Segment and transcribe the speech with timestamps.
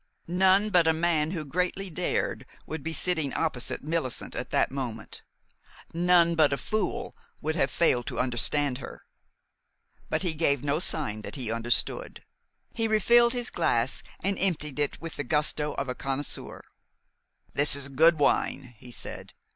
[0.25, 5.21] None but a man who greatly dared would be sitting opposite Millicent at that moment.
[5.93, 9.03] None but a fool would have failed to understand her.
[10.09, 12.23] But he gave no sign that he understood.
[12.73, 16.63] He refilled his glass, and emptied it with the gusto of a connoisseur.
[17.53, 19.35] "That is a good wine," he said.